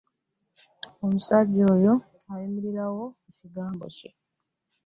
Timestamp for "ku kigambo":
3.21-3.85